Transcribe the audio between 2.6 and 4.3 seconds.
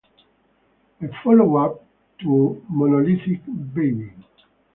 Monolithic Baby!